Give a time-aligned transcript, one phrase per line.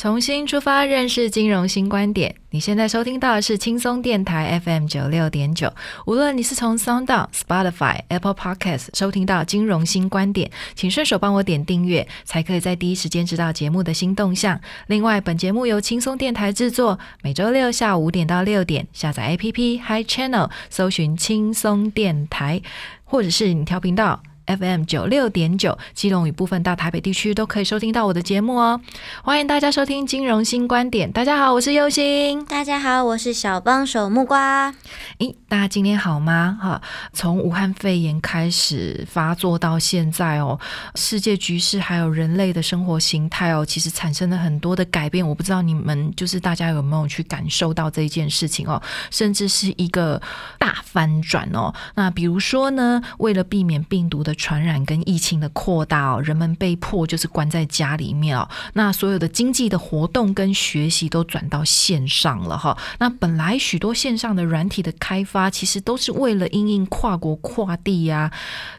[0.00, 2.34] 重新出发，认识金融新观点。
[2.48, 5.70] 你现在收听到的是轻松电台 FM 九六点九。
[6.06, 14.58] 无论你是从 Sound、Spotify、Apple Podcast 收听到金融新观点，请顺手帮我点订阅，才可以在第一时间知道节目的新动向。
[14.86, 22.62] 另外，本节目由轻松电台制作，每周六下午五点到六点，下载 APP Hi Channel，搜寻轻松电台，
[23.04, 24.22] 或者是你调频道。
[24.46, 28.80] FM 九六点九，基隆与部分大台北地区都可以收听到我的节目哦。
[29.22, 31.10] 欢迎大家收听金融新观点。
[31.12, 32.44] 大家好，我是优心。
[32.46, 34.74] 大家好，我是小帮手木瓜。
[35.18, 36.58] 诶，大家今天好吗？
[36.60, 40.58] 哈，从武汉肺炎开始发作到现在哦，
[40.94, 45.26] 世界局势还有人类的生活形态哦，其实产生了很多的改变。
[45.26, 50.20] 我不知道你们就是大家有没有去感受到这一件事情哦，甚至是一个
[50.58, 51.72] 大翻转哦。
[51.94, 58.48] 那比如说呢，为了避免病毒的传染跟疫情的扩大哦，人们被迫就是关在家里面哦。
[58.74, 62.76] 那所有的经济的活动跟学习都转到线上了哈。
[62.98, 68.30] 那本来许多线上的软体的开发，其实都是为了因应跨国跨地呀，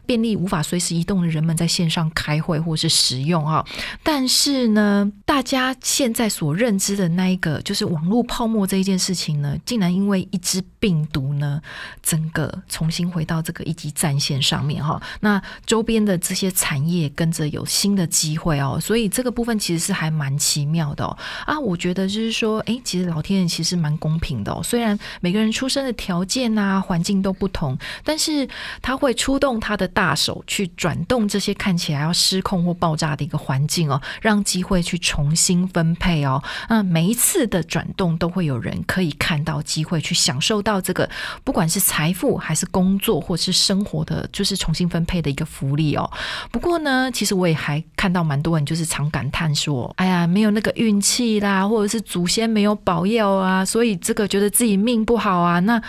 [0.06, 3.64] 便利无法随时移动的人们在线上开会或是使用哈。
[4.02, 11.60] 但是呢，大家现在所认知的那一个就是网络泡沫这一件事情呢，竟然因为一只病毒呢，
[12.02, 15.02] 整个重新回到这个一级战线上面哈。
[15.20, 21.16] 那周边的这些产业跟着有新的机会哦，所以这个部分其实是还蛮奇妙的哦
[21.46, 24.60] 啊，我觉得就是说，哎，其实老天爷其实蛮公平的哦。
[24.62, 28.48] 虽然每个人出生的条件啊、环境都不同，但是
[28.80, 36.42] 他会出动他的大手去转动这些看起来要失控或爆炸的一个环境哦，让机会去重新分配哦。
[36.68, 41.08] 那每一次的转动都会有人可以看到机会去享受到这个，
[41.44, 46.08] 不管是财富还是工作或是生活的，就是重新分配的一个福利哦。
[46.50, 55.82] 不过呢，其实我也还看到蛮多人就是常感叹说：“哎呀，没有那个运气啦，或者是祖先没有保佑啊，所以这个觉得自己命不好啊。”那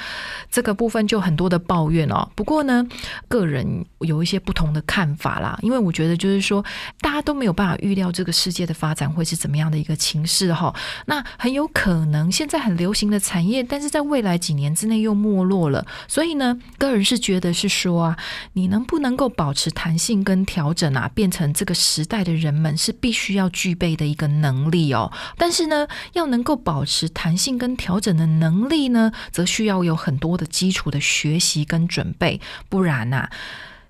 [0.50, 2.28] 这个部分就很多的抱怨哦。
[2.36, 2.86] 不过呢，
[3.28, 6.64] 个人有一些不同的看法啦，因为我觉得就是说，
[7.02, 10.74] 大家都没有办法预料这个世界的发展会是怎么样的一个情势哈。
[11.06, 15.86] 那很有可能现在很流行的产业，但是在未来几年之内又没落了。
[16.08, 18.18] 所以呢，个人是觉得是说啊，
[18.54, 25.12] 你能不能够保持弹性跟调整啊，变成这个时代的人们是必须要具备的一个能力哦。
[25.38, 32.40] 但是呢，要能够保持弹性跟调整的能力呢，则需要有很多的基础的学习跟准备，
[32.70, 33.30] 不然呐，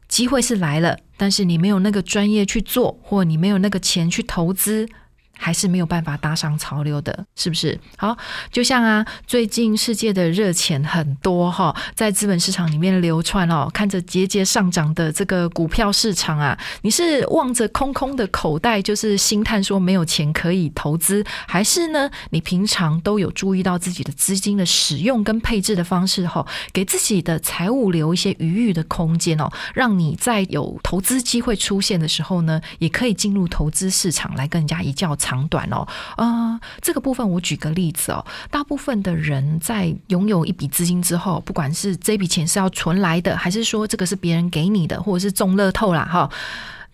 [0.07, 4.89] 机会是来了，但是你没有那个专业去做，或你没有那个钱去投资。
[5.37, 7.77] 还是没有办法搭上潮流的，是不是？
[7.97, 8.17] 好，
[8.51, 35.43] 就像啊，最近世界的热钱很多哈，在资本市场里面流窜哦，看着节节上涨的这个股票市场啊，你是望着空空的口袋，就是心叹说没有钱可以投资，还是呢，你平常都有注意到自己的资金的使用跟配置的方式哈，给自己的财务留一些余裕的空间哦，让你在有投资机会出现的时候呢，也可以进入投资市场来跟人家一较长。
[35.49, 35.85] 短哦，
[36.17, 46.29] 呃，这个部分我举个例子哦，大部分的人在拥有一笔资金之后，不管是这笔钱是要存来的，还是说这个是别人给你的，或者是中乐透啦，哈。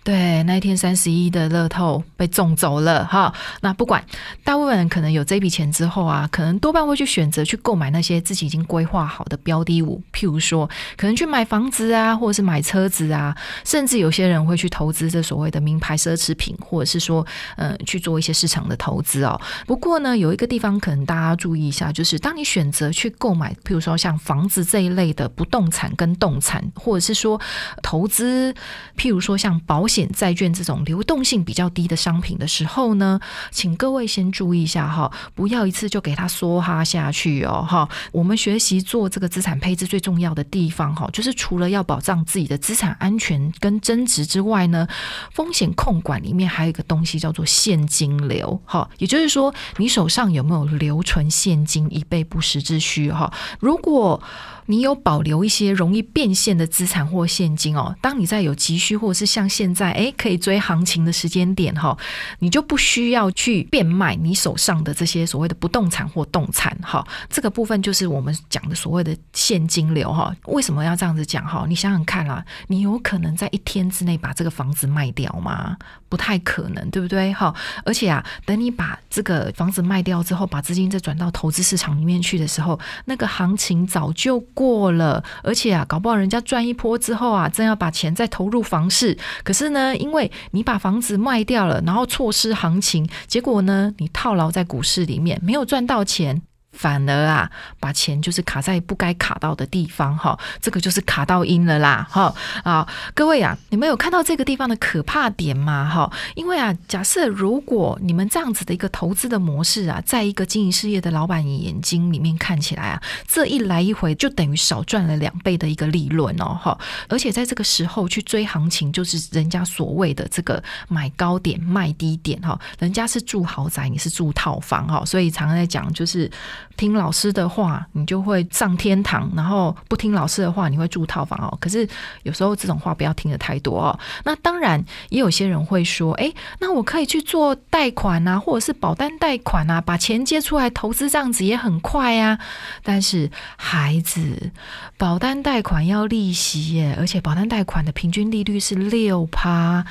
[0.01, 3.31] 对，那一天三十一的乐透被中走了哈。
[3.61, 4.03] 那不管，
[4.43, 13.35] 大部分人可能有这笔钱之后啊，可能多半会去选择去购买那些自己已经规划好的标的物，譬如说，可能去买房子啊，或者是买车子啊，
[13.65, 17.23] 甚至有些人会去投资这所谓的名牌奢侈品，或者是说，
[17.57, 19.39] 嗯，去做一些市场的投资哦。
[19.67, 27.39] 不过呢，有一个地方可能大家注意一下，就是当你选择去购买，譬如说像房子这一类的不动产跟动产，或者是说
[27.83, 28.55] 投资，
[28.97, 29.88] 譬如说像保。
[29.89, 33.19] 险、债券这种流动性比较低的商品的时候呢，
[33.51, 37.89] 请各位先注意一下哈，不要一次就给它梭哈下去哦哈。
[38.11, 44.87] 我们学习做这个资产配置最重要的地方哈，就是除了要保障自己的资产安全跟增值之外呢，
[45.33, 53.33] 风险控管里面还有一个东西叫做现金流哈，也就是说你手上有没有留存现金以备不时之需哈。
[53.59, 54.21] 如果
[54.69, 61.97] 你有保留一些容易变现的资产或现金哦，当你在有急需或者是像现在诶可以追行情的时间点哈，
[62.37, 67.03] 你就不需要去变卖你手上的这些所谓的不动产或动产哈。
[67.31, 70.31] 这个部分就是我们讲的所谓的现金流哈。
[70.45, 71.65] 为什么要这样子讲哈？
[71.67, 75.75] 你想想看啦，你有可能在一天之内把这个房子卖掉吗？
[76.09, 77.33] 不太可能，对不对？
[77.33, 77.51] 哈，
[77.83, 84.39] 而且啊，等你把这个房子卖掉之后，把资金再转到投资市场里面去的时候，那个行情早就。
[84.59, 96.41] 过了，而且啊，搞不好人家赚一波之后啊，正要把钱再投入房市，可是呢，因为你把房子卖掉了，然后错失行情，结果呢，你套牢在股市里面，没有赚到钱。
[96.71, 97.49] 反而啊，
[97.79, 102.33] 把钱就是卡在不该卡到的地方哈，这个就是卡到阴了啦哈
[102.63, 102.87] 啊！
[103.13, 105.89] 各位啊，你们有看到这个地方的可怕点吗？
[105.89, 116.79] 哈，因为啊，假设如果你们这样子的一个投资的模式啊，在一个经营事业的老板眼睛里面看起来啊，这一来一回就等于少赚了两倍的一个利润哦哈！
[117.09, 126.31] 而且在这个时候去追行情，就是人家所谓的这个买高点卖低点哈，人家是住豪宅，你是住套房哈，所以常常在讲就是。
[126.77, 131.57] 听老师的话，你就会上天堂；然后不听老师的话，你会住套房哦。
[131.59, 131.87] 可是
[132.23, 133.99] 有时候这种话不要听的太多哦。
[134.23, 142.39] 那当然，也有些人会说：“哎，那我可以去做贷款啊，或者是保单贷款啊，把钱借出来投资，这样子也很快啊。”
[142.83, 144.51] 但是孩子，
[144.97, 149.85] 保单贷款要利息耶，而且保单贷款的平均利率是六趴，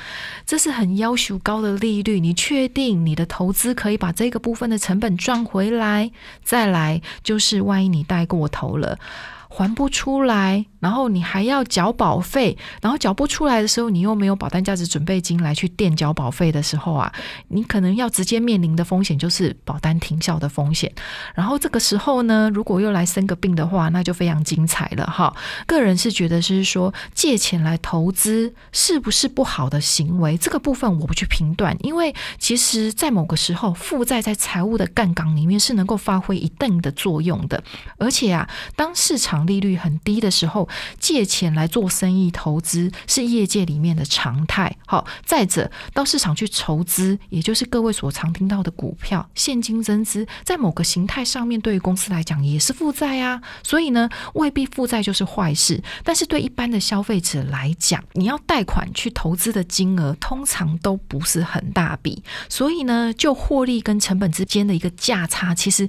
[0.45, 2.19] 这是很要求高的利率。
[2.19, 6.11] 你确定你的投资可以把这个部分的成本赚回来？
[6.43, 6.69] 再再。
[6.69, 8.99] 来，就是万一你带过头了。
[9.49, 17.11] 还不出来，然后你还要缴保费，然后缴不出来的时候，你又没有保单价值准备金来去垫缴保费的时候啊，
[17.47, 20.89] 你可能要直接面临的风险就是保单停效的风险。
[21.33, 25.35] 然后这个时候呢，如果又来生个病的话，那就非常精彩了哈。
[25.65, 30.37] 个人是觉得是说借钱来投资是不是不好的行为？
[30.37, 37.63] 这个部分我不去评断，因为其实在某个时候，负债在财务的杠杆里面是能够发挥一定的作用的，
[37.97, 40.67] 而且啊，当市场利率很低的时候，
[40.99, 44.75] 借钱来做生意投资是业界里面的常态。
[44.85, 53.41] 好，再者到市场去筹资，也就是各位所常听到的股票现金增资，在某个形态上面，对于公司来讲也是负债啊。
[53.63, 55.81] 所以呢，未必负债就是坏事。
[56.03, 65.87] 但是对一般的消费者来讲，你要贷款去投资的金额通常都不是很大笔，所以呢，就获利跟成本之间的一个价差，其实。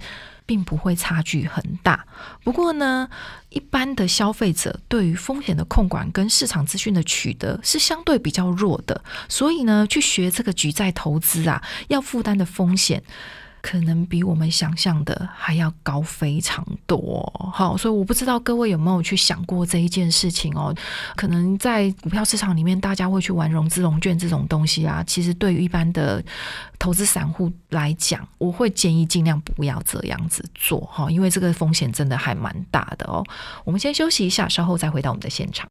[0.50, 2.05] 并不会差距很大。
[2.43, 3.08] 不过呢，
[3.50, 13.00] 一般的消费者对于风险的控管跟市场资讯的取得是相对比较弱的，所以呢，去学这个举债投资啊，要负担的风险。
[13.62, 20.75] 可能比我们想象的还要高非常多，好，所以我不知道各位有没有去想过这一件事情哦。
[21.15, 25.05] 可能在股票市场里面，大家会去玩融资融券这种东西啊。
[25.07, 26.23] 其实对于一般的
[26.79, 33.25] 投资散户来讲，我会建议尽量不要这样子做哈，因为这个风险真的还蛮大的哦。
[33.65, 35.69] 我们先休息一下，稍后再回到我们的现场。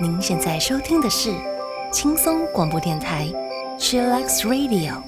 [0.00, 1.32] 您现在收听的是
[1.92, 3.32] 轻松广播电台。
[3.78, 5.02] Chillax Radio，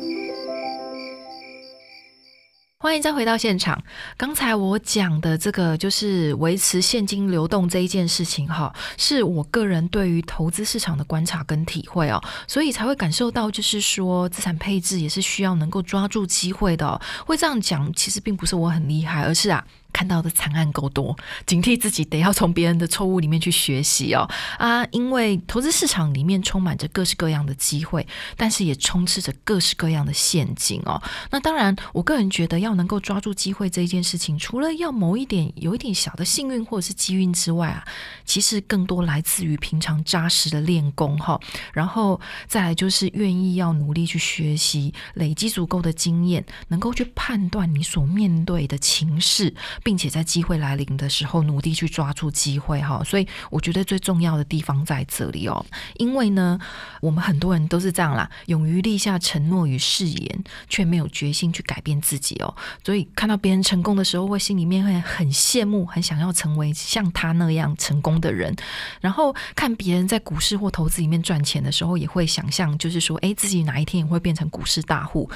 [2.79, 3.83] 欢迎再回到现场。
[4.17, 17.01] 刚才我讲的这个就是维持现金流动这一件事情，哈，是我个人对于投资市场的观察跟体会哦，所以才会感受到，就是说资产配置也是需要能够抓住机会的。
[17.25, 19.65] 会这样讲，其实并不是我很厉害，而是啊。
[19.99, 24.87] 看到的惨案够多，警惕自己得要从别人的错误里面去学习哦啊！
[24.93, 31.03] 因为投资市场里面充满着各式各样的机会，但是也充斥着各式各样的陷阱哦。
[31.33, 37.85] 那当然，我个人觉得要能够抓住机会这一件事情，除了要某一点有一点小的幸运或者是机运之外啊，
[38.25, 41.41] 其实更多来自于平常扎实的练功哈。
[41.73, 49.53] 然后再来就是愿意要努力去学习，累积足够的经验，能够去判断你所面对的情势。
[49.89, 53.03] 并且在机会来临的时候努力去抓住机会哈。
[53.03, 55.65] 所以我觉得最重要的地方在这里哦，
[55.97, 56.59] 因为呢，
[57.01, 62.55] 我们很多人都是这样啦，勇于立下承诺与誓言，却没有决心去改变自己哦。
[62.85, 68.55] 所以看到别人成功的时候，会心里面会很羡慕，很想要成为像他那样成功的人。
[69.01, 75.31] 然后看别人在股市或投资里面赚钱的时候，也会想象，就是说，哎，自己哪一天也会变成股市大户。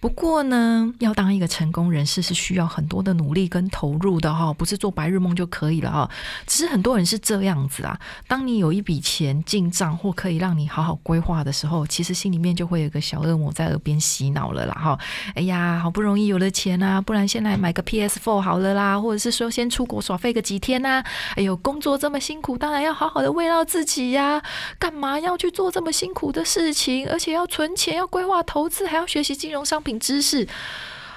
[0.00, 6.10] 不过呢，要当一个成功人士是需要很多的努力跟投入的哈，不是做白日梦就可以了哈。
[6.46, 14.98] 只是很多人是这样子啊，当你有一笔钱进账或可以让你好好规划的时候，其实心里面就会有个小恶魔在耳边洗脑了啦哈。
[15.34, 21.04] 哎呀，好不容易有了钱啊，不然先来买个 PS Four 好了啦，或者是说先出国耍费个几天呐。
[21.36, 24.42] 哎呦，工作这么辛苦，当然要好好的慰劳自己呀。
[24.78, 27.06] 干嘛要去做这么辛苦的事情？
[27.10, 29.89] 而且要存钱，要规划投资，还要学习金融商品。
[29.98, 30.46] 知识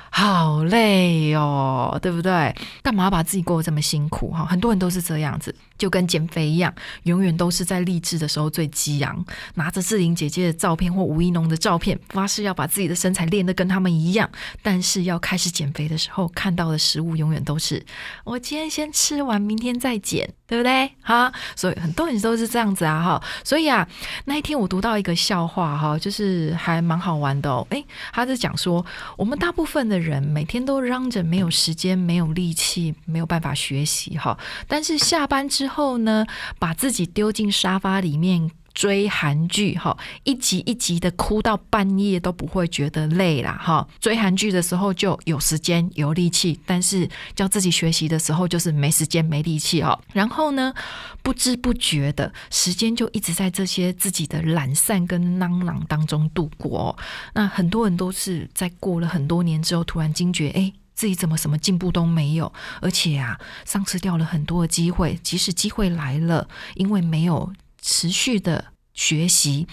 [0.09, 2.55] 好累哦，对不对？
[2.81, 4.31] 干嘛把自己过得这么辛苦？
[4.31, 5.53] 哈，很多人都是这样子。
[5.83, 6.73] 就跟减肥一样，
[7.03, 9.25] 永远都是在励志的时候最激昂，
[9.55, 14.29] 拿着志玲姐姐的照片或吴一农的照片，发誓要把自己的身材练得跟他们一样。
[14.61, 17.85] 但是要开始减肥的时候，看到的食物永远都是
[18.23, 20.89] 我今天先吃完，明天再减，对不对？
[21.01, 23.23] 哈，所以很多人都是这样子啊，哈。
[23.43, 23.85] 所以啊，
[24.23, 27.67] 那一天我读到一个笑话，哈，就是还蛮好玩的哦。
[27.71, 28.85] 诶，他是讲说，
[29.17, 35.72] 我们大部分的人每天都嚷着没有时间、没有力气、没有办法学习，哈，但是下班之后。
[35.73, 36.25] 后呢，
[36.59, 43.87] 把自己丢进沙发里面追韩剧，哈，一集一集的哭到半夜都不会觉得累啦，哈。
[43.99, 49.99] 追韩剧的时候就有时间有力气，但是教自己学习的时候就是没时间没力气，哦。
[50.11, 50.73] 然后呢，
[51.21, 56.97] 不知不觉的时间就一直在这些自己的懒散跟囔囔当中度过。
[57.33, 60.73] 那很多人都是在过了很多年之后，突然惊觉，哎。
[60.93, 65.19] 自己怎么什么进步都没有，而且啊，丧失掉了很多的机会。
[65.23, 69.67] 即使机会来了，因为没有持续的学习，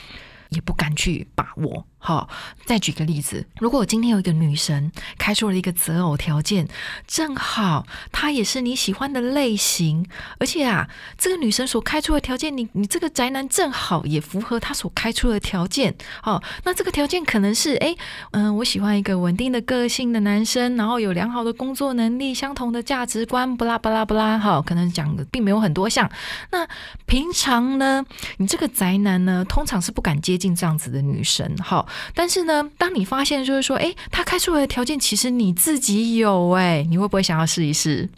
[0.49, 1.87] 也不敢去把握。
[2.03, 2.31] 好，
[2.65, 6.67] 再举个例子，如果我今天有一个女神开出了一个择偶条件，
[7.07, 10.07] 正好她也是你喜欢的类型，
[10.39, 10.89] 而且啊，
[11.19, 15.95] 这个女神所开出的条件，你你这个宅男正好也符合她所开出的条件。
[16.23, 17.95] 好，那这个条件可能是，哎，
[18.31, 24.39] 嗯，我喜欢一个稳定的个性的男生，然后有良好的工作能力，相同的价值观，不拉不拉不拉。
[24.39, 26.11] 好，可能讲的并没有很多项。
[26.51, 26.67] 那
[27.05, 28.03] 平常呢，
[28.39, 31.55] 你这个宅男呢，通常是不敢接近这样子的女神。
[31.63, 31.87] 好。
[32.15, 38.09] 但是呢，当你发现就是说，哎，他开出来的条件其实你自己有，哎，你会不会想要试一试？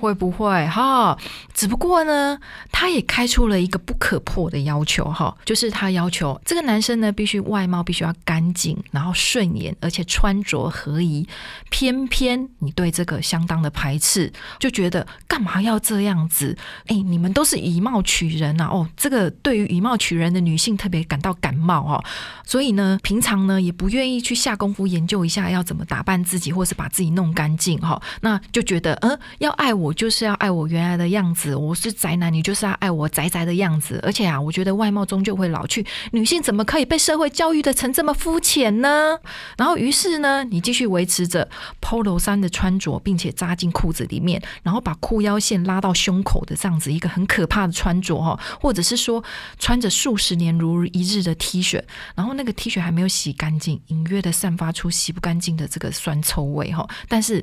[0.00, 1.16] 会不会哈？
[1.54, 2.38] 只不过呢，
[2.70, 11.26] 他也开出了一个不可破的要求哈，就是他要求这个男生呢，必须外貌必须要干净，然后顺眼，而且穿着合宜。
[11.70, 16.56] 偏偏你对这个相当的排斥，就觉得干嘛要这样子？
[16.86, 22.04] 哎，你们都是以貌取人呐，哦，这个对于以貌取人的女性特别感到感冒哦，
[22.44, 29.94] 所以呢，平平常呢也不愿意去下功夫研究一下要怎么打扮自己，或是把自己弄干净哈，那就觉得嗯，要爱我。
[29.94, 34.00] 就是要爱我原来的样子，我是宅男，你就是要爱我宅宅的样子。
[34.02, 39.16] 而且啊，我觉得外貌终究会老去，女性怎么可以被社会教育的成这么肤浅呢？
[39.56, 41.48] 然后，于是呢，你继续维持着
[41.80, 49.22] polo 衫的穿着，并且扎进裤子里面，然后把裤腰线拉到胸口的这样子一个很可怕的穿着哈，或者是说
[49.60, 51.80] 穿着数十年如一日的 T 恤，
[52.16, 56.86] 然后那个 T 恤还没有洗干净，隐约的散发出洗不干净的这个酸臭味哈。
[57.08, 57.42] 但是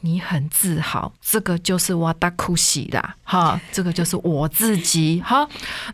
[0.00, 1.98] 你很自豪，这个就是。
[1.98, 5.44] 我大哭洗的，哈，这个就是我自己哈。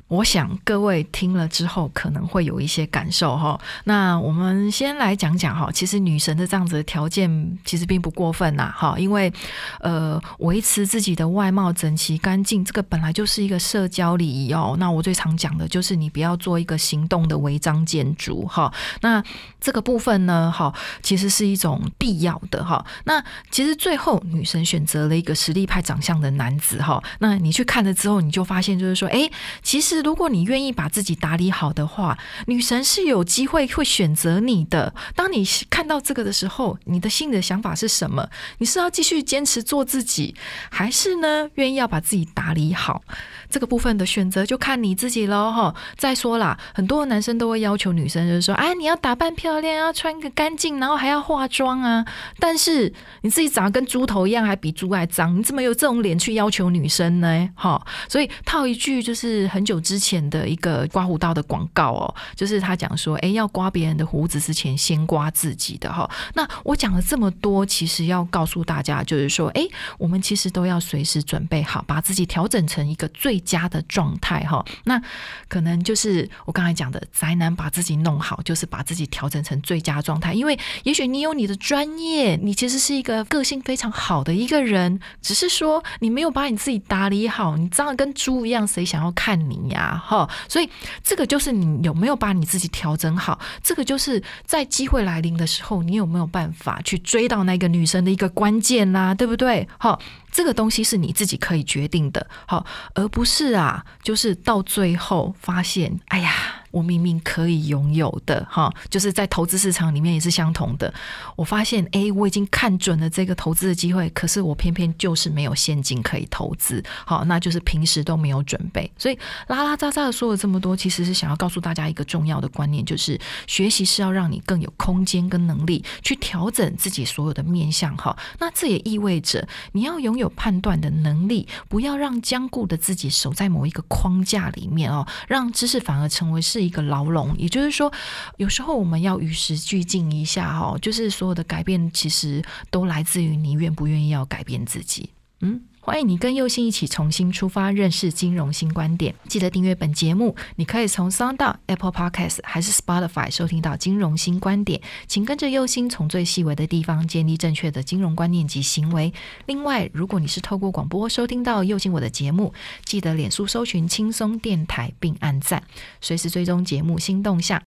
[0.06, 3.58] 我想各位听了之后可能会有一些感受哈。
[3.84, 9.32] 那我们先来讲讲哈，其实女神的这样子的条件其实并不过分呐，哈，因为
[9.80, 14.76] 呃维持自己的外貌整齐干净，这个本来就是一个社交礼仪哦。
[14.78, 18.70] 那我最常讲的就是你不要做一个行动的违章建筑哈。
[19.04, 19.22] 那
[19.60, 22.84] 这个部分呢，哈，其实是一种必要的哈。
[23.04, 25.84] 那其实最后女神选择了一个实力派。
[25.84, 29.30] 长相的男子哈，那你去看了之后，你就发现就是说，哎，
[29.62, 34.94] 其实如果你愿意把自己打理好的话，女神是有机会会选择你的。
[35.14, 38.26] 当你看到这个的时候，你的心里的想法是什么？
[38.56, 40.34] 你是要继续坚持做自己，
[40.70, 43.02] 还是呢，愿意要把自己打理好？
[43.50, 45.74] 这个部分的选择就看你自己喽哈。
[45.98, 52.04] 再说啦，很多男生都会要求女生就是说，哎，你要打扮漂亮，要穿个干净，然后还要化妆啊。
[52.38, 57.50] 但是你自己长得跟猪头一样，还比猪还脏，你怎么有这种脸去要求女生呢？
[57.54, 66.08] 哈，所以套一句就是很久之前的一个刮胡刀的广告哦，就是他讲说，哎，要刮别人的胡子之前，先刮自己的哈。
[66.34, 69.66] 那我讲了这么多，其实要告诉大家，就是说，哎，
[69.98, 74.64] 我们其实都要随时准备好，把自己调整成一个最佳的状态哈。
[74.84, 75.00] 那
[75.48, 80.32] 可能就是我刚才讲的，宅男把自己弄好，就是把自己调整成最佳状态。
[80.32, 90.00] 因为也许你有你的专业，你其实是一个个性非常好的一个人，只是说你没有把你自己打理好，你脏的跟猪一样，谁想要看你呀？
[90.06, 90.70] 哈，所以
[91.02, 99.66] 这个就是你有没有把你自己调整好，这个就是在机会来临的时候，你有没有办法去追到那个女生的一个关键啦，对不对？
[99.78, 99.98] 好。
[100.34, 106.63] 这个东西是你自己可以决定的，好，而不是啊，就是到最后发现，哎呀。
[106.74, 110.92] 我明明可以拥有的，哈，就是在投资市场里面也是相同的。
[111.36, 118.90] 我发现，哎，我已经看准了这个投资的机会，可是我偏偏就是没有现金可以投资，好，那就是平时都没有准备。
[118.98, 119.16] 所以
[119.46, 123.16] 拉拉杂杂的说了这么多，其实是想要告诉大家一个重要的观念，就是
[123.46, 128.18] 学习是要让你更有空间跟能力去调整自己所有的面相，哈。
[128.40, 136.63] 那这也意味着你要拥有判断的能力，不要让僵固的自己守在某一个框架里面哦，让知识反而成为是。
[136.64, 137.92] 一个牢笼，也就是说，
[138.38, 145.60] 有时候我们要与时俱进一下哦，就是所有的改变其实都来自于你愿不愿意要改变自己，嗯。
[145.86, 149.14] 欢迎你跟佑星一起重新出发，认识金融新观点。
[149.28, 154.80] 记得订阅本节目，你可以从 Sound、Apple Podcast 还是 Spotify 收听到金融新观点。
[155.06, 159.12] 请跟着佑星从最细微的地方建立正确的金融观念及行为。
[159.44, 162.54] 另外，如果你是透过广播收听到佑星我的节目，
[162.86, 165.62] 记得脸书搜寻轻松电台并按赞，
[166.00, 167.62] 随时追踪节目新动向。